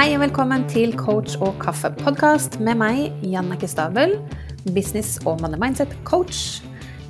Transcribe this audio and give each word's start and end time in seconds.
Hei 0.00 0.14
og 0.16 0.22
velkommen 0.22 0.62
til 0.64 0.94
Coach 0.96 1.34
og 1.44 1.58
kaffe-podkast 1.60 2.54
med 2.64 2.78
meg, 2.80 3.10
Jannicke 3.20 3.68
Stabel, 3.68 4.14
business- 4.72 5.18
og 5.28 5.42
money 5.42 5.60
mindset-coach. 5.60 6.62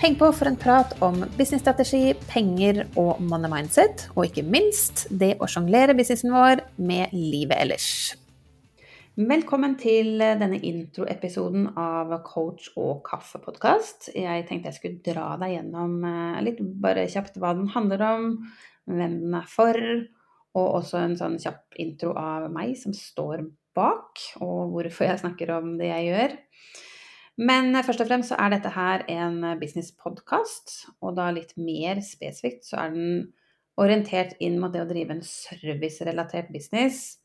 Heng 0.03 0.17
på 0.19 0.33
for 0.35 0.51
en 0.51 0.59
prat 0.59 0.97
om 0.99 1.21
businessstrategi, 1.39 2.17
penger 2.33 2.83
og 2.99 3.23
money 3.23 3.47
mindset, 3.53 4.09
og 4.17 4.27
ikke 4.27 4.43
minst 4.43 5.05
det 5.23 5.37
å 5.39 5.47
sjonglere 5.47 5.95
businessen 5.95 6.35
vår 6.35 6.65
med 6.83 7.15
livet 7.15 7.61
ellers. 7.63 7.89
Velkommen 9.15 9.79
til 9.79 10.17
denne 10.19 10.59
introepisoden 10.59 11.71
av 11.79 12.19
Coach 12.27 12.73
og 12.75 13.05
kaffe-podkast. 13.07 14.17
Jeg 14.19 14.49
tenkte 14.51 14.75
jeg 14.75 14.83
skulle 14.83 15.13
dra 15.15 15.37
deg 15.39 15.61
gjennom 15.61 16.01
eh, 16.03 16.43
litt 16.43 16.59
bare 16.83 17.07
kjapt 17.07 17.39
hva 17.39 17.55
den 17.55 17.71
handler 17.71 18.09
om, 18.17 18.33
hvem 18.91 19.21
den 19.29 19.45
er 19.45 19.53
for 19.61 19.79
og 20.59 20.81
også 20.81 21.01
en 21.01 21.17
sånn 21.19 21.39
kjapp 21.41 21.79
intro 21.83 22.15
av 22.19 22.49
meg 22.53 22.75
som 22.79 22.95
står 22.97 23.45
bak, 23.77 24.23
og 24.43 24.73
hvorfor 24.75 25.07
jeg 25.07 25.23
snakker 25.23 25.53
om 25.55 25.77
det 25.79 25.91
jeg 25.91 26.09
gjør. 26.09 26.37
Men 27.41 27.73
først 27.87 28.03
og 28.03 28.11
fremst 28.11 28.33
så 28.33 28.39
er 28.43 28.53
dette 28.53 28.73
her 28.75 29.05
en 29.15 29.39
businesspodkast, 29.61 30.75
og 31.01 31.15
da 31.17 31.31
litt 31.33 31.55
mer 31.57 32.03
spesifikt 32.05 32.67
så 32.69 32.83
er 32.83 32.97
den 32.97 33.21
orientert 33.81 34.35
inn 34.45 34.59
mot 34.61 34.75
det 34.75 34.83
å 34.85 34.89
drive 34.91 35.15
en 35.15 35.25
servicerelatert 35.25 36.51
business. 36.53 37.21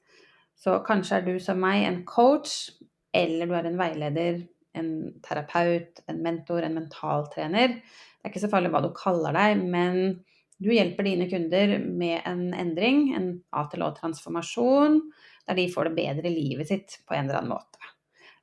Så 0.56 0.78
kanskje 0.88 1.20
er 1.20 1.26
du 1.26 1.34
som 1.44 1.60
meg 1.60 1.84
en 1.84 2.04
coach, 2.08 2.70
eller 3.16 3.50
du 3.50 3.56
er 3.58 3.68
en 3.68 3.80
veileder, 3.80 4.40
en 4.76 4.92
terapeut, 5.24 6.00
en 6.12 6.22
mentor, 6.24 6.64
en 6.64 6.78
mentaltrener. 6.78 7.76
Det 7.76 8.24
er 8.24 8.32
ikke 8.32 8.46
så 8.46 8.52
farlig 8.52 8.72
hva 8.72 8.84
du 8.86 8.90
kaller 8.96 9.36
deg, 9.36 9.66
men 9.68 10.22
du 10.58 10.72
hjelper 10.72 11.04
dine 11.04 11.28
kunder 11.30 11.80
med 11.80 12.22
en 12.26 12.54
endring, 12.56 13.10
en 13.16 13.32
A-til-Å-transformasjon, 13.52 15.02
der 15.46 15.60
de 15.60 15.68
får 15.72 15.90
det 15.90 15.98
bedre 15.98 16.30
i 16.30 16.36
livet 16.36 16.72
sitt 16.72 17.00
på 17.06 17.18
en 17.18 17.28
eller 17.28 17.42
annen 17.42 17.54
måte. 17.58 17.92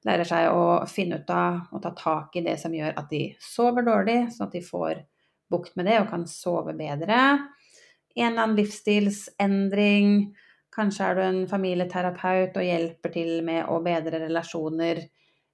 Lærer 0.07 0.27
seg 0.27 0.51
å 0.51 0.83
finne 0.91 1.21
ut 1.23 1.31
av 1.31 1.73
og 1.73 1.83
ta 1.85 1.93
tak 1.97 2.37
i 2.37 2.45
det 2.45 2.57
som 2.61 2.75
gjør 2.75 2.97
at 2.99 3.09
de 3.11 3.25
sover 3.41 3.87
dårlig, 3.87 4.19
sånn 4.35 4.49
at 4.49 4.57
de 4.57 4.65
får 4.67 5.03
bukt 5.53 5.77
med 5.79 5.89
det 5.89 6.01
og 6.03 6.11
kan 6.11 6.27
sove 6.29 6.75
bedre. 6.77 7.21
En 8.17 8.33
eller 8.33 8.43
annen 8.43 8.59
livsstilsendring. 8.59 10.33
Kanskje 10.75 11.07
er 11.07 11.17
du 11.17 11.23
en 11.25 11.41
familieterapeut 11.49 12.57
og 12.59 12.67
hjelper 12.67 13.15
til 13.15 13.33
med 13.47 13.71
å 13.71 13.79
bedre 13.85 14.25
relasjoner 14.25 15.05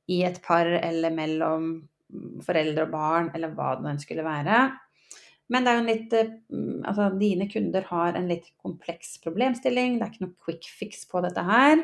i 0.08 0.22
et 0.24 0.40
par 0.42 0.70
eller 0.78 1.12
mellom 1.14 1.70
foreldre 2.42 2.86
og 2.86 2.92
barn, 2.94 3.32
eller 3.36 3.52
hva 3.52 3.74
det 3.76 3.84
nå 3.84 3.94
skulle 4.00 4.24
være. 4.24 4.62
Men 5.48 5.64
det 5.64 5.70
er 5.70 5.78
jo 5.78 5.82
en 5.82 5.90
litt 5.90 6.16
eh, 6.16 6.32
mm, 6.52 6.80
Altså, 6.88 7.10
dine 7.20 7.48
kunder 7.50 7.86
har 7.90 8.16
en 8.16 8.28
litt 8.30 8.50
kompleks 8.62 9.16
problemstilling. 9.24 9.98
Det 9.98 10.06
er 10.06 10.12
ikke 10.12 10.26
noe 10.26 10.44
quick 10.44 10.68
fix 10.80 11.06
på 11.08 11.22
dette 11.24 11.44
her. 11.44 11.82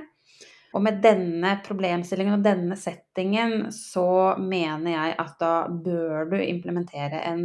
Og 0.74 0.82
med 0.82 0.98
denne 1.04 1.52
problemstillingen 1.64 2.38
og 2.38 2.44
denne 2.44 2.76
settingen 2.78 3.68
så 3.74 4.34
mener 4.42 4.90
jeg 4.90 5.14
at 5.22 5.36
da 5.38 5.52
bør 5.68 6.32
du 6.32 6.38
implementere 6.42 7.20
en 7.28 7.44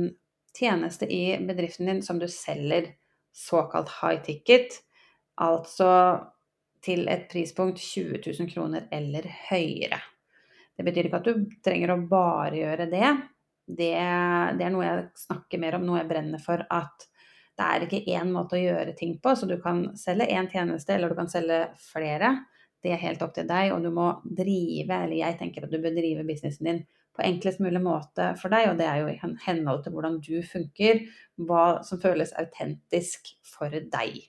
tjeneste 0.58 1.06
i 1.06 1.38
bedriften 1.46 1.92
din 1.92 2.02
som 2.02 2.18
du 2.20 2.26
selger 2.32 2.90
såkalt 3.36 3.92
high 4.00 4.24
ticket, 4.26 4.80
altså 5.38 5.92
til 6.84 7.06
et 7.12 7.28
prispunkt 7.30 7.80
20 7.84 8.18
000 8.26 8.50
kroner 8.50 8.88
eller 8.92 9.28
høyere. 9.52 10.00
Det 10.76 10.86
betyr 10.88 11.10
ikke 11.10 11.20
at 11.22 11.30
du 11.30 11.46
trenger 11.64 11.94
å 11.94 12.02
bare 12.10 12.56
gjøre 12.56 12.90
det, 12.92 13.12
det, 13.70 13.94
det, 14.58 14.66
er 14.66 14.74
noe 14.74 14.86
jeg 14.86 15.08
snakker 15.22 15.62
mer 15.62 15.78
om, 15.78 15.86
noe 15.86 16.02
jeg 16.02 16.10
brenner 16.10 16.42
for. 16.42 16.64
At 16.74 17.06
det 17.60 17.68
er 17.68 17.86
ikke 17.86 18.06
én 18.16 18.32
måte 18.34 18.58
å 18.58 18.62
gjøre 18.62 18.96
ting 18.98 19.18
på. 19.22 19.36
Så 19.38 19.50
du 19.50 19.58
kan 19.62 19.84
selge 20.00 20.30
én 20.34 20.50
tjeneste, 20.52 20.96
eller 20.96 21.12
du 21.12 21.20
kan 21.20 21.30
selge 21.32 21.68
flere. 21.92 22.34
Det 22.84 22.94
er 22.96 23.02
helt 23.02 23.22
opp 23.26 23.36
til 23.36 23.48
deg, 23.48 23.74
og 23.76 23.84
du 23.84 23.92
må 23.92 24.08
drive, 24.24 24.96
eller 24.96 25.18
jeg 25.20 25.38
tenker 25.42 25.66
at 25.66 25.74
du 25.74 25.82
bør 25.84 25.98
drive 25.98 26.24
businessen 26.28 26.70
din 26.70 26.82
på 27.20 27.26
enklest 27.28 27.60
mulig 27.60 27.82
måte 27.84 28.30
for 28.40 28.54
deg, 28.54 28.70
og 28.70 28.80
det 28.80 28.88
er 28.88 29.02
jo 29.02 29.10
i 29.12 29.18
henhold 29.44 29.84
til 29.84 29.96
hvordan 29.96 30.20
du 30.24 30.38
funker, 30.46 31.02
hva 31.50 31.82
som 31.84 32.00
føles 32.00 32.32
autentisk 32.40 33.34
for 33.44 33.74
deg. 33.74 34.22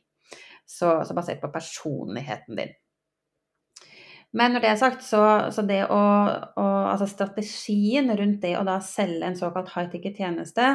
Så, 0.66 0.90
så 1.06 1.14
basert 1.14 1.42
på 1.42 1.52
personligheten 1.54 2.58
din. 2.58 2.74
Men 4.36 4.54
når 4.54 4.62
det 4.62 4.70
er 4.70 4.78
sagt, 4.78 5.02
så, 5.02 5.22
så 5.50 5.64
det 5.66 5.82
å, 5.90 5.98
å, 5.98 6.66
Altså 6.90 7.06
strategien 7.10 8.10
rundt 8.18 8.42
det 8.42 8.56
å 8.58 8.64
da 8.66 8.78
selge 8.82 9.26
en 9.26 9.38
såkalt 9.38 9.70
high 9.74 9.90
ticket-tjeneste 9.92 10.72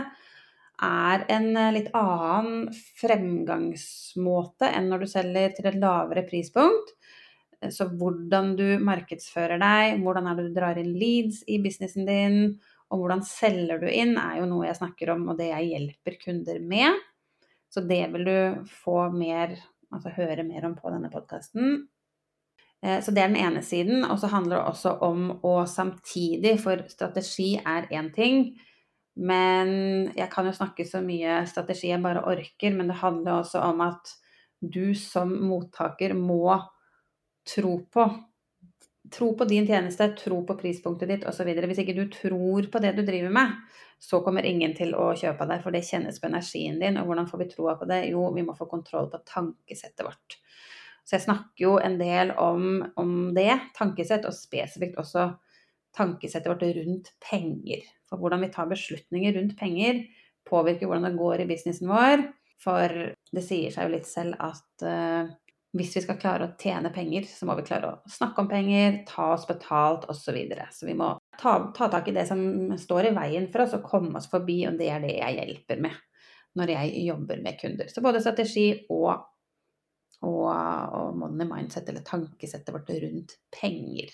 er 0.85 1.23
en 1.31 1.49
eh, 1.55 1.71
litt 1.75 1.89
annen 1.95 2.69
fremgangsmåte 2.99 4.67
enn 4.75 4.89
når 4.91 5.03
du 5.03 5.07
selger 5.11 5.55
til 5.55 5.69
et 5.71 5.77
lavere 5.79 6.25
prispunkt. 6.27 6.95
Så 7.71 7.87
hvordan 7.95 8.53
du 8.59 8.65
markedsfører 8.83 9.59
deg, 9.61 10.01
hvordan 10.03 10.27
er 10.27 10.37
det 10.37 10.47
du 10.49 10.55
drar 10.55 10.79
inn 10.79 10.91
leads 10.99 11.41
i 11.47 11.57
businessen 11.63 12.07
din, 12.07 12.39
og 12.91 13.01
hvordan 13.01 13.23
selger 13.25 13.81
du 13.81 13.87
inn, 13.89 14.13
er 14.19 14.41
jo 14.41 14.49
noe 14.49 14.67
jeg 14.67 14.77
snakker 14.77 15.15
om, 15.15 15.29
og 15.31 15.39
det 15.39 15.49
jeg 15.49 15.71
hjelper 15.71 16.19
kunder 16.21 16.59
med. 16.61 16.99
Så 17.71 17.83
det 17.87 18.03
vil 18.13 18.27
du 18.27 18.67
få 18.83 19.09
mer, 19.15 19.55
altså 19.91 20.13
høre 20.15 20.45
mer 20.47 20.67
om 20.67 20.75
på 20.77 20.91
denne 20.93 21.09
podkasten. 21.13 21.87
Eh, 22.85 23.01
så 23.01 23.11
det 23.11 23.23
er 23.23 23.33
den 23.33 23.41
ene 23.41 23.63
siden. 23.65 24.05
Og 24.05 24.19
så 24.21 24.29
handler 24.31 24.59
det 24.59 24.69
også 24.69 24.95
om 25.07 25.27
å 25.45 25.57
samtidig, 25.69 26.57
for 26.61 26.85
strategi 26.91 27.55
er 27.57 27.89
én 27.91 28.11
ting. 28.13 28.53
Men 29.15 30.11
jeg 30.15 30.29
kan 30.31 30.45
jo 30.45 30.53
snakke 30.55 30.85
så 30.87 31.01
mye 31.03 31.41
strategi 31.47 31.89
jeg 31.89 32.03
bare 32.03 32.25
orker, 32.27 32.75
men 32.75 32.91
det 32.91 32.99
handler 32.99 33.39
også 33.39 33.63
om 33.63 33.83
at 33.85 34.11
du 34.59 34.93
som 34.97 35.31
mottaker 35.47 36.15
må 36.17 36.57
tro 37.47 37.79
på 37.91 38.09
Tro 39.13 39.35
på 39.37 39.45
din 39.45 39.67
tjeneste, 39.67 40.07
tro 40.17 40.39
på 40.47 40.55
prispunktet 40.57 41.11
ditt 41.11 41.25
osv. 41.29 41.45
Hvis 41.45 41.81
ikke 41.83 41.93
du 41.93 42.07
tror 42.09 42.65
på 42.73 42.79
det 42.81 42.95
du 42.97 43.03
driver 43.05 43.29
med, 43.29 43.51
så 44.01 44.17
kommer 44.25 44.47
ingen 44.49 44.73
til 44.73 44.95
å 44.97 45.11
kjøpe 45.13 45.45
deg, 45.45 45.61
for 45.61 45.75
det 45.75 45.83
kjennes 45.85 46.17
på 46.17 46.25
energien 46.25 46.79
din. 46.81 46.97
Og 46.97 47.05
hvordan 47.05 47.29
får 47.29 47.43
vi 47.43 47.47
troa 47.51 47.75
på 47.77 47.85
det? 47.91 47.99
Jo, 48.09 48.23
vi 48.33 48.41
må 48.47 48.55
få 48.57 48.65
kontroll 48.71 49.11
på 49.13 49.21
tankesettet 49.29 50.01
vårt. 50.07 50.39
Så 51.05 51.17
jeg 51.19 51.25
snakker 51.27 51.61
jo 51.67 51.75
en 51.77 51.99
del 51.99 52.33
om, 52.41 52.79
om 52.97 53.11
det, 53.35 53.53
tankesett, 53.77 54.25
og 54.25 54.33
spesifikt 54.33 54.97
også 55.01 55.29
tankesettet 55.95 56.49
vårt 56.49 56.65
rundt 56.75 57.11
penger. 57.23 57.85
For 58.09 58.21
hvordan 58.21 58.41
vi 58.41 58.51
tar 58.53 58.69
beslutninger 58.71 59.37
rundt 59.37 59.55
penger, 59.59 60.01
påvirker 60.49 60.89
hvordan 60.89 61.09
det 61.09 61.19
går 61.19 61.43
i 61.43 61.49
businessen 61.49 61.89
vår. 61.89 62.25
For 62.61 62.91
det 63.35 63.43
sier 63.43 63.73
seg 63.73 63.87
jo 63.87 63.93
litt 63.97 64.09
selv 64.09 64.37
at 64.41 64.85
uh, 64.87 65.29
hvis 65.75 65.93
vi 65.97 66.03
skal 66.05 66.17
klare 66.19 66.47
å 66.47 66.55
tjene 66.59 66.91
penger, 66.95 67.27
så 67.27 67.47
må 67.47 67.57
vi 67.59 67.67
klare 67.67 67.91
å 67.91 68.11
snakke 68.11 68.41
om 68.41 68.49
penger, 68.49 69.01
ta 69.09 69.33
oss 69.33 69.45
betalt 69.49 70.07
osv. 70.09 70.23
Så, 70.25 70.35
videre. 70.35 70.67
så 70.71 70.87
vi 70.87 70.95
må 70.97 71.11
ta, 71.37 71.57
ta, 71.75 71.89
tak 71.91 72.09
i 72.09 72.15
det 72.15 72.25
som 72.29 72.41
står 72.79 73.11
i 73.11 73.15
veien 73.17 73.47
for 73.51 73.65
oss, 73.65 73.75
og 73.77 73.85
komme 73.85 74.15
oss 74.17 74.29
forbi, 74.31 74.61
og 74.69 74.79
det 74.79 74.89
er 74.89 75.03
det 75.03 75.17
jeg 75.19 75.39
hjelper 75.41 75.85
med 75.85 76.03
når 76.55 76.71
jeg 76.71 76.99
jobber 77.03 77.41
med 77.43 77.57
kunder. 77.59 77.89
Så 77.91 77.99
både 77.99 78.21
strategi 78.23 78.69
og 78.87 79.25
og, 80.21 80.45
og 80.51 81.17
money 81.19 81.47
mindset, 81.49 81.89
eller 81.89 82.05
tankesettet 82.05 82.73
vårt 82.75 82.93
rundt 83.01 83.35
penger. 83.55 84.13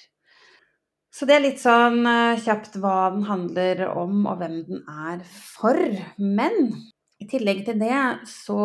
Så 1.11 1.27
det 1.27 1.35
er 1.35 1.43
litt 1.43 1.59
sånn 1.59 2.05
uh, 2.07 2.39
kjapt 2.39 2.77
hva 2.79 3.11
den 3.11 3.27
handler 3.27 3.83
om, 3.91 4.23
og 4.31 4.39
hvem 4.39 4.61
den 4.69 4.85
er 4.87 5.25
for. 5.27 5.77
Men 6.17 6.71
i 7.21 7.27
tillegg 7.29 7.65
til 7.67 7.81
det 7.81 7.97
så 8.31 8.63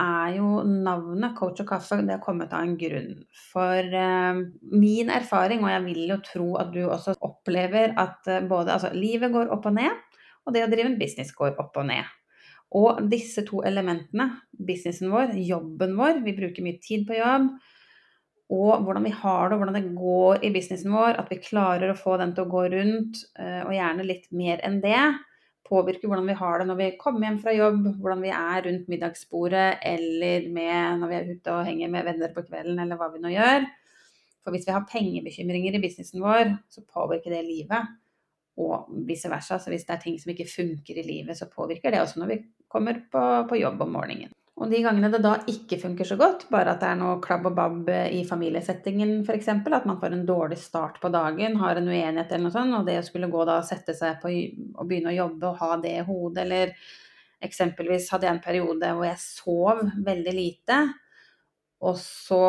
er 0.00 0.36
jo 0.38 0.62
navnet 0.64 1.34
Coach 1.36 1.60
og 1.64 1.68
kaffe 1.68 1.98
det 2.00 2.14
er 2.14 2.22
kommet 2.22 2.54
av 2.56 2.64
en 2.64 2.76
grunn. 2.80 3.10
For 3.50 3.98
eh, 4.00 4.38
min 4.72 5.10
erfaring, 5.12 5.60
og 5.60 5.72
jeg 5.74 5.84
vil 5.84 6.14
jo 6.14 6.20
tro 6.24 6.46
at 6.62 6.70
du 6.72 6.86
også 6.86 7.18
opplever 7.26 7.92
at 8.00 8.30
uh, 8.30 8.40
både 8.48 8.78
altså, 8.78 8.94
livet 8.96 9.34
går 9.34 9.52
opp 9.52 9.68
og 9.68 9.76
ned, 9.76 10.22
og 10.46 10.54
det 10.54 10.64
å 10.64 10.70
drive 10.70 10.94
en 10.94 11.00
business 11.02 11.34
går 11.36 11.58
opp 11.60 11.76
og 11.82 11.90
ned. 11.90 12.08
Og 12.76 13.00
disse 13.08 13.44
to 13.48 13.62
elementene, 13.64 14.28
businessen 14.52 15.12
vår, 15.12 15.32
jobben 15.40 15.94
vår, 15.96 16.20
vi 16.24 16.36
bruker 16.36 16.64
mye 16.64 16.80
tid 16.84 17.06
på 17.08 17.16
jobb, 17.16 17.48
og 18.52 18.84
hvordan 18.84 19.04
vi 19.04 19.12
har 19.12 19.48
det, 19.48 19.56
hvordan 19.60 19.76
det 19.76 19.96
går 19.96 20.44
i 20.44 20.50
businessen 20.52 20.92
vår, 20.92 21.16
at 21.20 21.32
vi 21.32 21.40
klarer 21.40 21.92
å 21.92 21.96
få 21.96 22.16
den 22.20 22.34
til 22.36 22.44
å 22.44 22.52
gå 22.52 22.66
rundt, 22.72 23.22
eh, 23.40 23.60
og 23.64 23.74
gjerne 23.76 24.06
litt 24.08 24.28
mer 24.36 24.60
enn 24.64 24.80
det, 24.84 25.00
påvirker 25.68 26.08
hvordan 26.08 26.28
vi 26.28 26.36
har 26.36 26.60
det 26.60 26.66
når 26.68 26.78
vi 26.78 26.88
kommer 27.00 27.26
hjem 27.26 27.40
fra 27.42 27.52
jobb, 27.52 27.82
hvordan 28.00 28.22
vi 28.24 28.32
er 28.32 28.62
rundt 28.64 28.88
middagsbordet, 28.88 29.68
eller 29.90 30.48
med 30.52 31.02
når 31.02 31.10
vi 31.10 31.18
er 31.18 31.30
ute 31.34 31.56
og 31.56 31.68
henger 31.68 31.92
med 31.92 32.08
venner 32.08 32.32
på 32.32 32.44
kvelden, 32.46 32.80
eller 32.80 33.00
hva 33.00 33.10
vi 33.12 33.20
nå 33.24 33.32
gjør. 33.34 33.68
For 34.44 34.56
hvis 34.56 34.68
vi 34.68 34.76
har 34.76 34.88
pengebekymringer 34.88 35.76
i 35.76 35.82
businessen 35.82 36.24
vår, 36.24 36.54
så 36.72 36.84
påvirker 36.88 37.36
det 37.36 37.44
livet 37.44 37.96
og 38.58 38.90
vice 39.06 39.30
versa. 39.30 39.60
Så 39.62 39.72
hvis 39.72 39.86
det 39.86 39.94
er 39.96 40.02
ting 40.02 40.18
som 40.20 40.34
ikke 40.34 40.48
funker 40.50 40.98
i 40.98 41.06
livet, 41.06 41.38
så 41.38 41.50
påvirker 41.50 41.94
det 41.94 42.02
også 42.02 42.22
når 42.22 42.34
vi 42.34 42.42
kommer 42.68 43.00
på, 43.12 43.24
på 43.48 43.60
jobb 43.62 43.86
om 43.86 43.96
morgenen. 43.96 44.34
Og 44.58 44.72
de 44.72 44.80
gangene 44.82 45.10
det 45.12 45.20
da 45.22 45.36
ikke 45.46 45.78
funker 45.78 46.06
så 46.08 46.16
godt, 46.18 46.48
bare 46.50 46.72
at 46.72 46.80
det 46.82 46.88
er 46.90 46.96
noe 46.98 47.20
klabb 47.22 47.46
og 47.46 47.54
babb 47.54 47.90
i 48.10 48.24
familiesettingen 48.26 49.20
f.eks., 49.22 49.52
at 49.54 49.86
man 49.86 50.00
får 50.00 50.16
en 50.16 50.24
dårlig 50.26 50.58
start 50.58 50.98
på 50.98 51.10
dagen, 51.14 51.60
har 51.60 51.78
en 51.78 51.86
uenighet 51.86 52.32
eller 52.32 52.48
noe 52.48 52.54
sånt, 52.56 52.74
og 52.74 52.88
det 52.88 52.96
å 52.98 53.04
skulle 53.06 53.30
gå 53.30 53.44
da 53.46 53.60
og 53.60 53.68
sette 53.68 53.94
seg 53.94 54.18
på 54.22 54.32
og 54.32 54.88
begynne 54.88 55.12
å 55.12 55.18
jobbe 55.20 55.52
og 55.52 55.62
ha 55.62 55.78
det 55.84 55.94
i 56.00 56.02
hodet, 56.08 56.42
eller 56.42 56.74
eksempelvis 57.46 58.10
hadde 58.10 58.26
jeg 58.26 58.34
en 58.34 58.42
periode 58.42 58.90
hvor 58.98 59.06
jeg 59.06 59.22
sov 59.22 59.84
veldig 60.10 60.34
lite, 60.34 60.80
og 61.86 61.94
så 62.02 62.42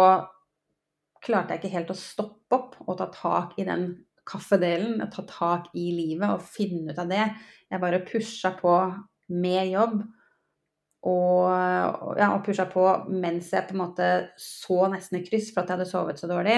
klarte 1.21 1.53
jeg 1.53 1.62
ikke 1.62 1.75
helt 1.75 1.94
å 1.94 2.00
stoppe 2.00 2.57
opp 2.57 2.77
og 2.88 2.95
ta 2.97 3.12
tak 3.13 3.57
i 3.62 3.67
den 3.69 3.91
kaffedelen, 4.29 5.01
å 5.03 5.09
ta 5.13 5.25
tak 5.29 5.69
i 5.77 5.89
livet 5.95 6.29
og 6.29 6.45
finne 6.45 6.93
ut 6.93 7.01
av 7.01 7.09
det. 7.11 7.25
Jeg 7.69 7.81
bare 7.81 8.05
pusha 8.05 8.53
på 8.59 8.75
med 9.33 9.73
jobb. 9.73 9.99
Og, 11.09 11.47
ja, 12.19 12.33
og 12.33 12.43
pusha 12.43 12.65
på 12.67 12.85
mens 13.13 13.53
jeg 13.55 13.69
på 13.69 13.75
en 13.75 13.83
måte 13.85 14.07
så 14.41 14.89
nesten 14.91 15.21
i 15.21 15.25
kryss 15.25 15.53
for 15.53 15.63
at 15.63 15.71
jeg 15.71 15.79
hadde 15.79 15.91
sovet 15.91 16.19
så 16.19 16.27
dårlig. 16.29 16.57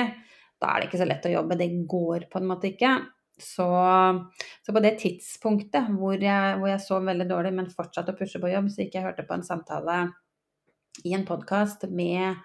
Da 0.62 0.72
er 0.72 0.82
det 0.82 0.90
ikke 0.90 1.02
så 1.02 1.10
lett 1.10 1.28
å 1.30 1.34
jobbe. 1.36 1.58
Det 1.60 1.70
går 1.90 2.28
på 2.32 2.42
en 2.42 2.50
måte 2.50 2.72
ikke. 2.72 2.96
Så, 3.42 3.68
så 4.66 4.74
på 4.74 4.82
det 4.84 4.96
tidspunktet 5.02 5.90
hvor 5.98 6.18
jeg, 6.18 6.58
hvor 6.62 6.70
jeg 6.70 6.84
sov 6.84 7.08
veldig 7.08 7.26
dårlig, 7.30 7.54
men 7.58 7.72
fortsatte 7.74 8.14
å 8.14 8.18
pushe 8.18 8.42
på 8.42 8.52
jobb, 8.52 8.70
så 8.70 8.84
gikk 8.84 8.98
jeg 8.98 9.08
hørte 9.08 9.26
på 9.26 9.38
en 9.38 9.46
samtale 9.46 10.04
i 11.08 11.16
en 11.18 11.26
podkast 11.26 11.88
med 11.90 12.36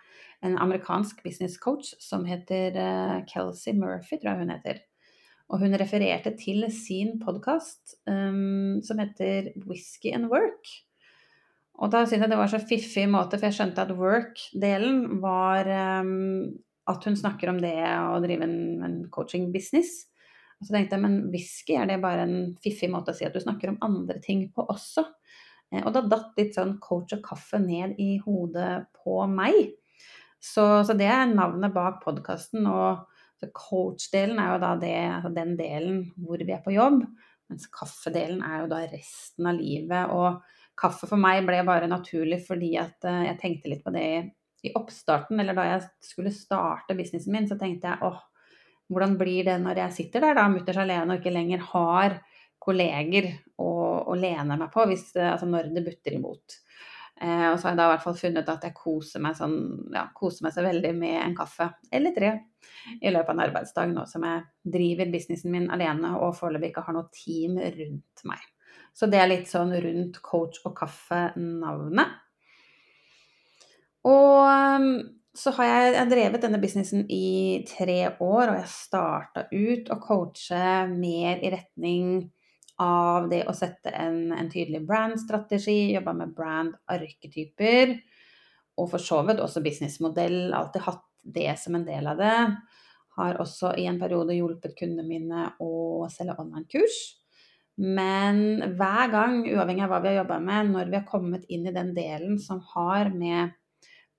en 0.45 0.59
amerikansk 0.63 1.23
business 1.25 1.57
coach 1.61 1.95
som 2.01 2.25
heter 2.29 2.77
uh, 2.77 3.25
Kelsey 3.29 3.75
Murphy, 3.77 4.21
tror 4.21 4.33
jeg 4.33 4.45
hun 4.45 4.55
heter. 4.55 4.86
Og 5.47 5.63
hun 5.63 5.77
refererte 5.79 6.33
til 6.39 6.65
sin 6.75 7.17
podkast 7.23 7.95
um, 8.11 8.83
som 8.83 8.99
heter 8.99 9.53
Whisky 9.63 10.11
and 10.17 10.27
Work. 10.33 10.73
Og 11.77 11.93
da 11.93 12.03
syntes 12.03 12.25
jeg 12.25 12.33
det 12.33 12.41
var 12.41 12.51
så 12.51 12.61
fiffig 12.63 13.05
måte, 13.13 13.39
for 13.39 13.47
jeg 13.47 13.59
skjønte 13.59 13.85
at 13.85 13.95
work-delen 13.95 15.21
var 15.23 15.69
um, 16.01 16.57
at 16.91 17.07
hun 17.07 17.19
snakker 17.19 17.53
om 17.53 17.61
det 17.63 17.77
å 17.79 18.19
drive 18.25 18.47
en, 18.47 18.59
en 18.87 18.99
coaching-business. 19.13 19.95
Og 20.57 20.69
så 20.69 20.77
tenkte 20.77 20.97
jeg, 20.97 21.05
men 21.05 21.19
whisky, 21.33 21.77
er 21.77 21.91
det 21.91 22.01
bare 22.03 22.25
en 22.25 22.39
fiffig 22.65 22.89
måte 22.91 23.13
å 23.13 23.17
si 23.19 23.27
at 23.29 23.35
du 23.37 23.43
snakker 23.43 23.75
om 23.75 23.81
andre 23.85 24.19
ting 24.25 24.47
på 24.55 24.65
også? 24.73 25.05
Eh, 25.73 25.83
og 25.83 25.93
da 25.95 26.05
datt 26.09 26.39
litt 26.41 26.57
sånn 26.57 26.79
coach 26.83 27.17
og 27.17 27.25
kaffe 27.27 27.61
ned 27.63 27.99
i 28.03 28.17
hodet 28.25 28.87
på 28.97 29.21
meg. 29.31 29.77
Så, 30.43 30.65
så 30.87 30.97
det 30.97 31.11
er 31.11 31.29
navnet 31.29 31.75
bak 31.75 32.01
podkasten. 32.05 32.67
Og 32.71 33.05
coach-delen 33.55 34.39
er 34.41 34.55
jo 34.55 34.61
da 34.63 34.75
det, 34.81 34.97
altså 35.19 35.33
den 35.35 35.57
delen 35.59 36.05
hvor 36.17 36.41
vi 36.41 36.55
er 36.55 36.63
på 36.65 36.75
jobb. 36.75 37.03
Mens 37.51 37.69
kaffedelen 37.71 38.43
er 38.43 38.65
jo 38.65 38.71
da 38.73 38.83
resten 38.91 39.49
av 39.49 39.59
livet. 39.59 40.13
Og 40.15 40.41
kaffe 40.79 41.09
for 41.09 41.21
meg 41.21 41.45
ble 41.47 41.63
bare 41.67 41.91
naturlig 41.91 42.43
fordi 42.47 42.75
at 42.81 43.07
eh, 43.09 43.27
jeg 43.31 43.41
tenkte 43.43 43.73
litt 43.73 43.85
på 43.85 43.95
det 43.95 44.09
i 44.67 44.73
oppstarten, 44.75 45.39
eller 45.41 45.55
da 45.55 45.67
jeg 45.69 45.85
skulle 46.03 46.33
starte 46.35 46.97
businessen 46.99 47.35
min, 47.35 47.47
så 47.47 47.59
tenkte 47.61 47.93
jeg 47.93 48.03
åh, 48.09 48.19
hvordan 48.91 49.15
blir 49.21 49.47
det 49.47 49.57
når 49.63 49.83
jeg 49.85 49.97
sitter 50.01 50.25
der 50.25 50.39
da 50.39 50.47
mutters 50.51 50.81
alene 50.81 51.15
og 51.15 51.21
ikke 51.21 51.35
lenger 51.35 51.63
har 51.73 52.19
kolleger 52.63 53.29
å, 53.63 53.71
å 54.11 54.17
lene 54.19 54.57
meg 54.59 54.73
på 54.75 54.87
hvis, 54.91 55.11
altså 55.21 55.47
når 55.51 55.71
det 55.75 55.85
butter 55.87 56.17
imot. 56.17 56.57
Eh, 57.21 57.47
og 57.49 57.57
så 57.57 57.69
har 57.69 57.73
jeg 57.73 57.79
da 57.81 57.87
i 57.87 57.93
hvert 57.95 58.05
fall 58.05 58.19
funnet 58.19 58.51
at 58.53 58.65
jeg 58.67 58.77
koser 58.77 59.23
meg, 59.25 59.39
sånn, 59.39 59.57
ja, 59.95 60.05
koser 60.17 60.45
meg 60.45 60.53
så 60.53 60.65
veldig 60.67 60.93
med 60.99 61.17
en 61.23 61.37
kaffe 61.39 61.71
eller 61.95 62.13
tre 62.17 62.35
i 63.01 63.13
løpet 63.13 63.31
av 63.31 63.33
en 63.33 63.45
arbeidsdag 63.47 63.95
nå 63.95 64.05
som 64.11 64.27
jeg 64.27 64.45
driver 64.77 65.09
businessen 65.15 65.55
min 65.55 65.71
alene 65.73 66.13
og 66.19 66.37
foreløpig 66.37 66.75
ikke 66.75 66.85
har 66.85 66.97
noe 66.97 67.09
team 67.15 67.57
rundt 67.57 68.27
meg. 68.29 68.45
Så 68.97 69.09
det 69.09 69.21
er 69.21 69.31
litt 69.31 69.49
sånn 69.49 69.73
rundt 69.81 70.21
coach 70.25 70.61
og 70.65 70.77
kaffe-navnet. 70.77 72.15
Og 74.07 74.45
ehm, 74.49 74.91
så 75.37 75.53
har 75.57 75.69
jeg, 75.69 75.97
jeg 75.97 76.11
drevet 76.13 76.45
denne 76.45 76.61
businessen 76.63 77.03
i 77.13 77.65
tre 77.69 77.99
år, 78.13 78.53
og 78.53 78.57
jeg 78.61 78.71
starta 78.73 79.47
ut 79.53 79.91
å 79.93 79.99
coache 80.01 80.63
mer 80.93 81.43
i 81.45 81.53
retning 81.53 82.09
av 82.83 83.29
det 83.31 83.43
å 83.49 83.55
sette 83.57 83.93
en, 83.97 84.31
en 84.37 84.49
tydelig 84.53 84.83
brand-strategi, 84.89 85.95
jobba 85.95 86.13
med 86.19 86.33
brand-arketyper, 86.37 87.95
og 88.77 88.91
for 88.93 89.01
så 89.03 89.23
vidt 89.25 89.41
også 89.41 89.63
businessmodell. 89.65 90.53
Alltid 90.55 90.85
hatt 90.85 91.05
det 91.25 91.53
som 91.59 91.79
en 91.79 91.87
del 91.87 92.09
av 92.11 92.21
det. 92.21 92.39
Har 93.17 93.39
også 93.41 93.73
i 93.81 93.87
en 93.89 94.01
periode 94.01 94.37
hjulpet 94.37 94.77
kundene 94.77 95.07
mine 95.09 95.47
å 95.65 96.05
selge 96.13 96.37
online-kurs. 96.43 96.99
Men 97.81 98.61
hver 98.77 99.13
gang, 99.13 99.39
uavhengig 99.49 99.85
av 99.85 99.93
hva 99.93 100.01
vi 100.05 100.13
har 100.13 100.21
jobba 100.23 100.39
med, 100.45 100.73
når 100.73 100.91
vi 100.93 100.99
har 100.99 101.09
kommet 101.09 101.49
inn 101.53 101.67
i 101.69 101.75
den 101.75 101.95
delen 101.97 102.37
som 102.41 102.61
har 102.75 103.11
med 103.13 103.57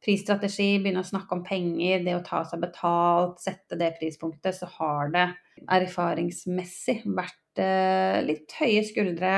prisstrategi, 0.04 0.78
begynne 0.82 1.02
å 1.02 1.08
snakke 1.08 1.36
om 1.36 1.44
penger, 1.46 2.04
det 2.06 2.16
å 2.18 2.24
ta 2.26 2.44
seg 2.48 2.62
betalt, 2.62 3.42
sette 3.42 3.80
det 3.80 3.96
prispunktet, 3.98 4.56
så 4.56 4.70
har 4.78 5.12
det 5.14 5.28
erfaringsmessig 5.74 7.02
vært 7.18 7.42
Eh, 7.58 8.20
litt 8.26 8.54
høye 8.60 8.84
skuldre, 8.86 9.34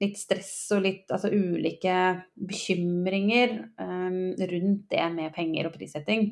litt 0.00 0.18
stress 0.18 0.70
og 0.76 0.84
litt 0.84 1.10
altså, 1.12 1.30
ulike 1.32 1.94
bekymringer 2.38 3.56
um, 3.82 4.30
rundt 4.38 4.86
det 4.92 5.06
med 5.16 5.34
penger 5.34 5.68
og 5.68 5.74
prissetting. 5.74 6.30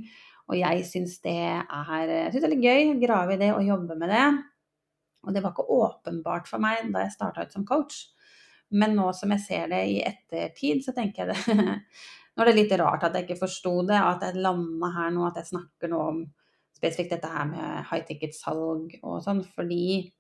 Og 0.49 0.57
jeg 0.57 0.85
syns 0.89 1.19
det 1.25 1.35
er, 1.37 2.31
litt 2.33 2.65
gøy, 2.65 2.93
å 2.95 3.01
grave 3.03 3.35
i 3.35 3.41
det 3.43 3.51
og 3.53 3.67
jobbe 3.67 3.99
med 4.01 4.15
det. 4.15 4.29
Og 5.27 5.35
det 5.35 5.43
var 5.45 5.53
ikke 5.53 5.67
åpenbart 5.75 6.49
for 6.49 6.63
meg 6.63 6.89
da 6.95 7.03
jeg 7.05 7.17
starta 7.19 7.45
ut 7.45 7.53
som 7.53 7.67
coach. 7.69 8.07
Men 8.73 8.95
nå 8.97 9.11
som 9.17 9.33
jeg 9.35 9.45
ser 9.45 9.69
det 9.73 9.83
i 9.91 9.99
ettertid, 10.07 10.81
så 10.85 10.95
tenker 10.97 11.27
jeg 11.27 11.35
det 11.35 11.67
Nå 12.39 12.45
er 12.45 12.53
det 12.53 12.59
litt 12.61 12.77
rart 12.79 13.03
at 13.03 13.17
jeg 13.19 13.27
ikke 13.27 13.41
forsto 13.41 13.81
det, 13.89 13.99
at 13.99 14.23
jeg 14.23 14.39
landa 14.39 14.93
her 14.95 15.11
nå, 15.11 15.25
at 15.27 15.41
jeg 15.43 15.51
snakker 15.51 15.91
nå 15.91 16.03
om 16.13 16.21
spesifikt 16.79 17.17
dette 17.17 17.33
her 17.33 17.49
med 17.51 17.89
high 17.91 18.05
ticket-salg 18.07 18.95
og 19.03 19.19
sånn, 19.25 19.43
fordi 19.57 20.13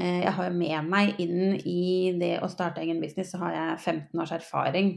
Eh, 0.00 0.22
jeg 0.24 0.32
har 0.32 0.54
med 0.56 0.88
meg 0.88 1.18
inn 1.20 1.56
i 1.68 2.12
det 2.16 2.38
å 2.40 2.48
starte 2.48 2.80
egen 2.80 3.00
business, 3.02 3.32
så 3.34 3.42
har 3.42 3.56
jeg 3.56 3.80
15 3.82 4.22
års 4.22 4.32
erfaring 4.32 4.94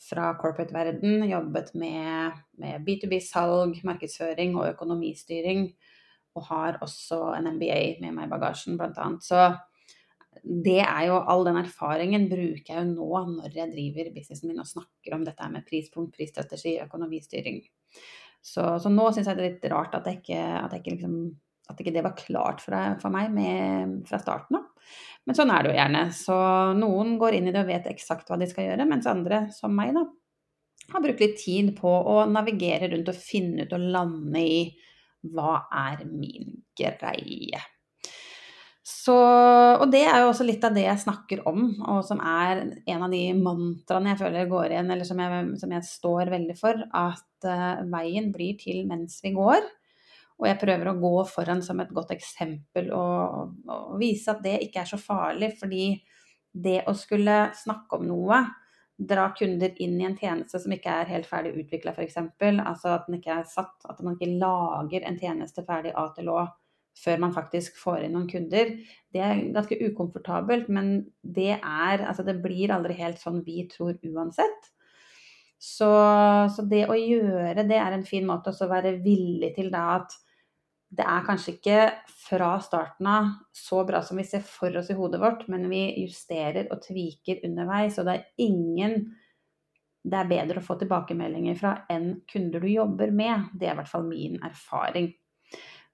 fra 0.00 0.30
corporate-verden. 0.40 1.26
Jobbet 1.28 1.74
med, 1.76 2.40
med 2.60 2.86
B2B-salg, 2.86 3.82
markedsføring 3.84 4.56
og 4.56 4.70
økonomistyring. 4.72 5.68
Og 6.34 6.48
har 6.48 6.80
også 6.82 7.20
en 7.36 7.52
MBA 7.58 8.00
med 8.00 8.16
meg 8.16 8.26
i 8.26 8.32
bagasjen, 8.32 8.78
blant 8.80 8.98
annet. 8.98 9.22
Så 9.26 9.52
det 10.42 10.80
er 10.82 11.06
jo 11.08 11.20
all 11.30 11.44
den 11.46 11.60
erfaringen 11.60 12.26
bruker 12.30 12.74
jeg 12.74 12.80
jo 12.80 12.90
nå 12.90 13.22
når 13.36 13.56
jeg 13.56 13.72
driver 13.72 14.12
businessen 14.14 14.50
min 14.50 14.62
og 14.62 14.68
snakker 14.68 15.16
om 15.16 15.24
dette 15.26 15.48
med 15.52 15.66
prispunkt, 15.68 16.16
prisstrategi, 16.16 16.76
økonomistyring. 16.84 17.62
Så, 18.44 18.66
så 18.82 18.92
nå 18.92 19.08
syns 19.12 19.30
jeg 19.30 19.38
det 19.38 19.44
er 19.44 19.50
litt 19.52 19.70
rart 19.72 19.96
at 19.96 20.08
jeg 20.10 20.20
ikke, 20.20 20.42
at 20.60 20.74
jeg 20.74 20.84
ikke 20.84 20.96
liksom 20.98 21.18
at 21.70 21.78
ikke 21.80 21.94
det 21.94 22.02
var 22.04 22.16
klart 22.18 22.60
for, 22.60 22.76
for 23.00 23.12
meg 23.12 23.30
med, 23.32 24.00
fra 24.08 24.18
starten 24.20 24.58
av. 24.58 24.66
Men 25.24 25.36
sånn 25.38 25.52
er 25.52 25.64
det 25.64 25.70
jo 25.70 25.78
gjerne. 25.78 26.02
Så 26.12 26.36
noen 26.76 27.14
går 27.20 27.38
inn 27.38 27.48
i 27.48 27.54
det 27.54 27.62
og 27.62 27.70
vet 27.70 27.88
eksakt 27.88 28.28
hva 28.28 28.36
de 28.40 28.48
skal 28.50 28.68
gjøre, 28.68 28.84
mens 28.90 29.08
andre, 29.08 29.46
som 29.54 29.72
meg, 29.72 29.94
da, 29.96 30.04
har 30.92 31.04
brukt 31.04 31.22
litt 31.24 31.38
tid 31.40 31.72
på 31.78 31.88
å 31.88 32.18
navigere 32.28 32.90
rundt 32.92 33.08
og 33.08 33.16
finne 33.16 33.64
ut 33.64 33.72
og 33.72 33.86
lande 33.94 34.42
i 34.44 34.58
hva 35.32 35.62
er 35.88 36.04
min 36.10 36.52
greie. 36.76 37.62
Så, 39.04 39.14
og 39.14 39.90
det 39.92 40.04
er 40.06 40.22
jo 40.22 40.30
også 40.30 40.46
litt 40.46 40.62
av 40.64 40.72
det 40.76 40.86
jeg 40.86 41.00
snakker 41.02 41.42
om, 41.50 41.66
og 41.92 41.98
som 42.06 42.22
er 42.24 42.62
en 42.88 43.02
av 43.04 43.12
de 43.12 43.20
mantraene 43.36 44.14
jeg 44.14 44.20
føler 44.22 44.48
går 44.48 44.72
igjen, 44.72 44.92
eller 44.94 45.08
som 45.08 45.20
jeg, 45.20 45.40
som 45.60 45.74
jeg 45.74 45.86
står 45.88 46.30
veldig 46.32 46.56
for, 46.56 46.80
at 46.88 47.48
uh, 47.50 47.82
veien 47.92 48.30
blir 48.32 48.56
til 48.60 48.86
mens 48.88 49.18
vi 49.24 49.34
går. 49.36 49.66
Og 50.40 50.48
jeg 50.48 50.60
prøver 50.62 50.90
å 50.90 50.96
gå 51.02 51.12
foran 51.30 51.60
som 51.62 51.82
et 51.84 51.92
godt 51.94 52.14
eksempel 52.16 52.90
og, 52.96 53.52
og, 53.68 53.92
vise 54.00 54.32
at 54.32 54.42
det 54.42 54.56
ikke 54.64 54.82
er 54.82 54.90
så 54.90 54.98
farlig. 54.98 55.52
Fordi 55.60 55.92
det 56.64 56.80
å 56.90 56.96
skulle 56.98 57.36
snakke 57.60 58.00
om 58.00 58.08
noe, 58.08 58.40
dra 58.94 59.28
kunder 59.36 59.74
inn 59.82 59.98
i 60.00 60.08
en 60.08 60.16
tjeneste 60.18 60.58
som 60.62 60.74
ikke 60.74 60.98
er 61.02 61.12
helt 61.12 61.28
ferdig 61.28 61.54
utvikla 61.60 61.92
f.eks., 61.92 62.18
altså 62.22 62.96
at 62.96 63.08
den 63.08 63.18
ikke 63.18 63.40
er 63.40 63.48
satt, 63.50 63.78
at 63.90 64.02
man 64.06 64.16
ikke 64.16 64.36
lager 64.40 65.06
en 65.06 65.18
tjeneste 65.18 65.66
ferdig 65.66 65.92
A 65.98 66.08
til 66.16 66.30
Å 66.30 66.44
før 66.98 67.20
man 67.24 67.34
faktisk 67.34 67.78
får 67.80 68.04
inn 68.04 68.14
noen 68.16 68.28
kunder, 68.30 68.70
det 69.14 69.22
er 69.22 69.42
ganske 69.54 69.78
ukomfortabelt. 69.88 70.70
Men 70.72 70.96
det 71.22 71.56
er 71.58 72.04
Altså, 72.06 72.22
det 72.26 72.40
blir 72.42 72.72
aldri 72.74 72.96
helt 72.98 73.20
sånn 73.22 73.42
vi 73.46 73.64
tror 73.70 73.98
uansett. 74.06 74.70
Så, 75.58 75.88
så, 76.52 76.62
det 76.68 76.84
å 76.92 76.96
gjøre 76.98 77.64
det 77.64 77.78
er 77.80 77.94
en 77.96 78.04
fin 78.04 78.26
måte 78.28 78.52
å 78.52 78.68
være 78.68 78.98
villig 79.04 79.54
til 79.56 79.70
da 79.72 79.84
at 79.96 80.12
det 80.94 81.06
er 81.08 81.24
kanskje 81.26 81.54
ikke 81.56 81.78
fra 82.26 82.52
starten 82.62 83.08
av 83.10 83.30
så 83.56 83.80
bra 83.86 84.02
som 84.04 84.20
vi 84.20 84.26
ser 84.28 84.44
for 84.46 84.76
oss 84.78 84.92
i 84.92 84.96
hodet 84.98 85.18
vårt, 85.22 85.46
men 85.50 85.64
vi 85.70 85.86
justerer 86.04 86.68
og 86.70 86.84
tviker 86.84 87.40
underveis, 87.48 87.96
og 87.98 88.06
det 88.06 88.14
er 88.18 88.44
ingen 88.44 89.00
det 90.04 90.20
er 90.20 90.28
bedre 90.28 90.60
å 90.60 90.64
få 90.66 90.76
tilbakemeldinger 90.78 91.56
fra 91.56 91.72
enn 91.90 92.10
kunder 92.28 92.60
du 92.60 92.68
jobber 92.68 93.12
med. 93.16 93.48
Det 93.56 93.70
er 93.70 93.72
i 93.72 93.78
hvert 93.78 93.88
fall 93.88 94.04
min 94.04 94.36
erfaring. 94.44 95.08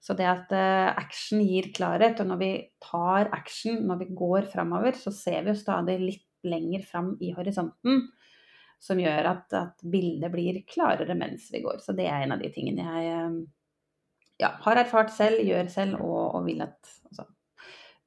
Så 0.01 0.15
det 0.17 0.25
at 0.25 0.49
uh, 0.55 0.89
action 0.97 1.43
gir 1.45 1.69
klarhet, 1.75 2.17
og 2.23 2.31
når 2.31 2.39
vi 2.41 2.51
tar 2.81 3.29
action, 3.37 3.83
når 3.85 3.99
vi 3.99 4.07
går 4.17 4.49
framover, 4.49 4.97
så 4.97 5.13
ser 5.13 5.43
vi 5.45 5.53
jo 5.53 5.59
stadig 5.59 5.99
litt 6.01 6.27
lenger 6.49 6.81
fram 6.89 7.13
i 7.21 7.29
horisonten. 7.35 8.07
Som 8.81 8.97
gjør 8.97 9.27
at, 9.29 9.53
at 9.53 9.83
bildet 9.85 10.33
blir 10.33 10.57
klarere 10.65 11.13
mens 11.13 11.51
vi 11.53 11.61
går. 11.61 11.83
Så 11.85 11.93
det 11.93 12.07
er 12.09 12.23
en 12.23 12.33
av 12.33 12.41
de 12.41 12.49
tingene 12.49 12.87
jeg 12.87 13.11
uh, 13.13 13.35
ja, 14.41 14.55
har 14.65 14.81
erfart 14.81 15.13
selv, 15.13 15.43
gjør 15.45 15.69
selv 15.69 16.01
og, 16.01 16.39
og 16.39 16.49
vil 16.49 16.65
at 16.65 16.79
altså, 17.11 17.27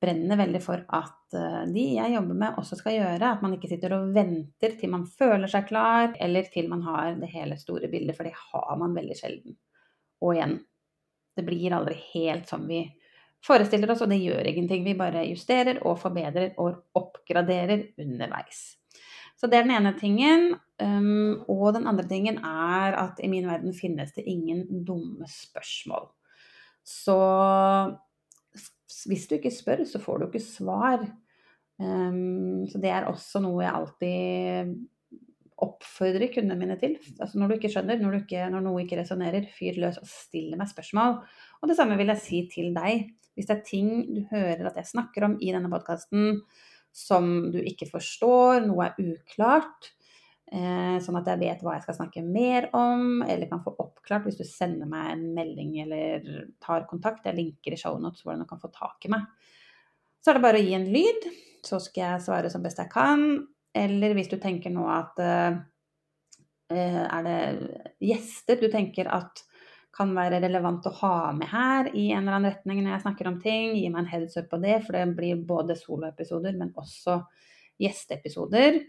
brenner 0.02 0.42
veldig 0.42 0.64
for 0.66 0.82
at 0.98 1.38
uh, 1.38 1.62
de 1.70 1.88
jeg 2.00 2.16
jobber 2.16 2.42
med, 2.42 2.58
også 2.58 2.82
skal 2.82 2.98
gjøre. 2.98 3.30
At 3.36 3.46
man 3.46 3.54
ikke 3.54 3.70
sitter 3.70 3.94
og 4.00 4.10
venter 4.18 4.74
til 4.80 4.90
man 4.98 5.06
føler 5.06 5.46
seg 5.46 5.70
klar, 5.70 6.10
eller 6.18 6.50
til 6.50 6.74
man 6.74 6.82
har 6.90 7.14
det 7.22 7.30
hele 7.38 7.54
store 7.62 7.86
bildet, 7.92 8.18
for 8.18 8.26
det 8.26 8.34
har 8.34 8.82
man 8.82 8.98
veldig 8.98 9.22
sjelden. 9.22 9.60
Og 10.26 10.34
igjen, 10.34 10.58
det 11.37 11.45
blir 11.47 11.75
aldri 11.75 11.97
helt 12.12 12.49
som 12.49 12.67
vi 12.69 12.85
forestiller 13.45 13.91
oss, 13.93 14.05
og 14.05 14.11
det 14.12 14.23
gjør 14.23 14.47
ingenting. 14.49 14.85
Vi 14.87 14.97
bare 14.99 15.26
justerer 15.29 15.83
og 15.85 15.99
forbedrer 16.00 16.55
og 16.62 16.85
oppgraderer 16.97 17.91
underveis. 18.00 18.64
Så 19.37 19.50
det 19.50 19.59
er 19.59 19.67
den 19.67 19.75
ene 19.76 19.93
tingen. 19.99 20.55
Um, 20.83 21.45
og 21.50 21.75
den 21.76 21.87
andre 21.87 22.07
tingen 22.11 22.41
er 22.43 22.97
at 22.99 23.21
i 23.23 23.29
min 23.31 23.47
verden 23.47 23.75
finnes 23.76 24.14
det 24.17 24.25
ingen 24.31 24.85
dumme 24.87 25.29
spørsmål. 25.31 26.09
Så 26.85 27.19
hvis 29.09 29.29
du 29.29 29.37
ikke 29.37 29.53
spør, 29.55 29.85
så 29.88 30.00
får 30.03 30.19
du 30.19 30.26
ikke 30.26 30.45
svar. 30.45 31.05
Um, 31.79 32.64
så 32.71 32.81
det 32.81 32.91
er 32.95 33.11
også 33.11 33.43
noe 33.45 33.64
jeg 33.64 33.75
alltid 33.75 34.75
oppfordrer 35.62 36.32
kundene 36.34 36.58
mine 36.58 36.76
til. 36.80 36.96
Altså 37.18 37.38
når 37.38 37.50
du 37.50 37.56
ikke 37.58 37.70
skjønner, 37.73 38.00
når, 38.02 38.20
ikke, 38.25 38.46
når 38.50 38.64
noe 38.64 38.82
ikke 38.82 38.99
resonnerer, 38.99 39.46
fyr 39.54 39.78
løs 39.82 40.00
og 40.00 40.08
still 40.11 40.54
meg 40.58 40.70
spørsmål. 40.70 41.20
Og 41.62 41.70
det 41.70 41.76
samme 41.78 41.99
vil 42.00 42.11
jeg 42.11 42.23
si 42.23 42.40
til 42.50 42.73
deg. 42.76 43.12
Hvis 43.34 43.50
det 43.50 43.56
er 43.56 43.66
ting 43.66 43.90
du 44.14 44.23
hører 44.30 44.70
at 44.70 44.78
jeg 44.78 44.92
snakker 44.92 45.26
om 45.28 45.37
i 45.42 45.52
denne 45.54 45.70
podkasten 45.70 46.40
som 46.94 47.50
du 47.50 47.58
ikke 47.62 47.88
forstår, 47.90 48.62
noe 48.66 48.87
er 48.87 48.99
uklart, 49.02 49.90
eh, 50.54 50.99
sånn 51.02 51.18
at 51.18 51.30
jeg 51.32 51.40
vet 51.40 51.64
hva 51.64 51.75
jeg 51.75 51.87
skal 51.87 51.99
snakke 51.99 52.23
mer 52.26 52.68
om, 52.78 53.25
eller 53.26 53.50
kan 53.50 53.64
få 53.64 53.75
oppklart 53.82 54.28
hvis 54.28 54.38
du 54.38 54.44
sender 54.46 54.90
meg 54.90 55.11
en 55.16 55.25
melding 55.34 55.75
eller 55.87 56.28
tar 56.62 56.87
kontakt. 56.90 57.26
Jeg 57.26 57.38
linker 57.38 57.75
i 57.75 57.80
shownotes 57.80 58.23
hvordan 58.23 58.44
du 58.44 58.50
kan 58.50 58.62
få 58.62 58.70
tak 58.75 59.08
i 59.08 59.14
meg. 59.16 59.26
Så 60.23 60.30
er 60.30 60.38
det 60.38 60.46
bare 60.46 60.62
å 60.62 60.64
gi 60.64 60.78
en 60.78 60.87
lyd, 60.88 61.26
så 61.66 61.80
skal 61.82 62.04
jeg 62.04 62.25
svare 62.28 62.52
som 62.52 62.62
best 62.64 62.78
jeg 62.80 62.92
kan. 62.92 63.26
Eller 63.75 64.14
hvis 64.14 64.31
du 64.31 64.38
tenker 64.43 64.73
nå 64.75 64.85
at 64.90 65.19
eh, 65.23 65.57
er 66.75 67.26
det 67.26 67.40
gjester 68.02 68.61
du 68.61 68.71
tenker 68.73 69.11
at 69.12 69.43
kan 69.95 70.14
være 70.16 70.40
relevant 70.43 70.87
å 70.88 70.95
ha 71.00 71.16
med 71.37 71.47
her 71.50 71.90
i 71.95 72.09
en 72.12 72.25
eller 72.25 72.38
annen 72.38 72.50
retning 72.50 72.81
når 72.83 72.97
jeg 72.97 73.04
snakker 73.04 73.28
om 73.31 73.37
ting. 73.43 73.75
Gi 73.78 73.90
meg 73.93 74.04
en 74.04 74.11
heads 74.11 74.38
up 74.40 74.49
på 74.50 74.59
det, 74.62 74.81
for 74.87 74.97
det 74.97 75.04
blir 75.14 75.45
både 75.47 75.76
soloepisoder, 75.78 76.57
men 76.59 76.73
også 76.81 77.21
gjesteepisoder. 77.83 78.81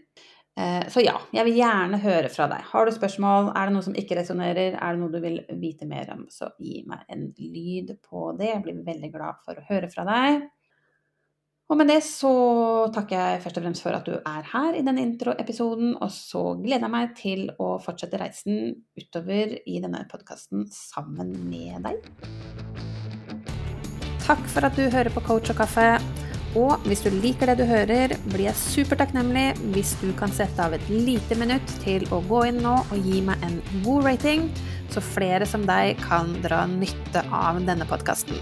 Eh, 0.56 0.84
så 0.92 1.02
ja, 1.04 1.14
jeg 1.36 1.46
vil 1.46 1.60
gjerne 1.60 2.00
høre 2.02 2.30
fra 2.32 2.48
deg. 2.50 2.64
Har 2.72 2.86
du 2.88 2.94
spørsmål, 2.94 3.52
er 3.52 3.68
det 3.68 3.76
noe 3.76 3.86
som 3.86 3.96
ikke 3.98 4.18
resonnerer, 4.18 4.78
er 4.80 4.96
det 4.96 5.02
noe 5.02 5.12
du 5.12 5.20
vil 5.22 5.40
vite 5.60 5.88
mer 5.88 6.10
om, 6.14 6.26
så 6.32 6.50
gi 6.58 6.80
meg 6.88 7.04
en 7.12 7.28
lyd 7.38 7.96
på 8.02 8.30
det. 8.40 8.54
Jeg 8.54 8.64
blir 8.66 8.84
veldig 8.86 9.12
glad 9.14 9.42
for 9.46 9.60
å 9.60 9.66
høre 9.68 9.90
fra 9.92 10.06
deg. 10.08 10.46
Og 11.66 11.80
med 11.80 11.88
det 11.90 11.98
så 12.06 12.30
takker 12.94 13.18
jeg 13.18 13.40
først 13.42 13.56
og 13.58 13.64
fremst 13.64 13.82
for 13.82 13.96
at 13.96 14.06
du 14.06 14.14
er 14.14 14.44
her 14.52 14.76
i 14.78 14.84
denne 14.86 15.02
introepisoden, 15.02 15.96
og 15.98 16.12
så 16.14 16.52
gleder 16.60 16.86
jeg 16.86 16.94
meg 16.94 17.16
til 17.18 17.48
å 17.58 17.72
fortsette 17.82 18.20
reisen 18.20 18.76
utover 18.94 19.56
i 19.66 19.80
denne 19.82 20.04
podkasten 20.06 20.68
sammen 20.70 21.32
med 21.48 21.88
deg. 21.88 22.06
Takk 24.22 24.46
for 24.50 24.66
at 24.66 24.78
du 24.78 24.86
hører 24.86 25.10
på 25.14 25.24
Coach 25.26 25.50
og 25.54 25.58
kaffe. 25.58 25.88
Og 26.56 26.86
hvis 26.86 27.02
du 27.04 27.10
liker 27.12 27.50
det 27.50 27.58
du 27.58 27.66
hører, 27.68 28.14
blir 28.30 28.46
jeg 28.46 28.60
supertakknemlig 28.62 29.48
hvis 29.74 29.92
du 30.00 30.08
kan 30.16 30.30
sette 30.32 30.62
av 30.62 30.72
et 30.72 30.86
lite 30.88 31.36
minutt 31.36 31.74
til 31.82 32.06
å 32.14 32.22
gå 32.30 32.46
inn 32.48 32.62
nå 32.64 32.78
og 32.86 33.10
gi 33.10 33.20
meg 33.26 33.42
en 33.44 33.58
god 33.84 34.06
rating, 34.06 34.46
så 34.94 35.02
flere 35.02 35.50
som 35.50 35.66
deg 35.68 35.98
kan 36.06 36.30
dra 36.46 36.62
nytte 36.70 37.26
av 37.34 37.60
denne 37.66 37.90
podkasten. 37.90 38.38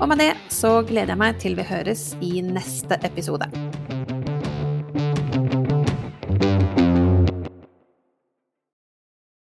Og 0.00 0.08
med 0.08 0.22
det 0.22 0.32
så 0.52 0.80
gleder 0.86 1.14
jeg 1.14 1.20
meg 1.20 1.38
til 1.42 1.58
vi 1.58 1.66
høres 1.68 2.12
i 2.24 2.40
neste 2.46 2.98
episode. 3.06 3.50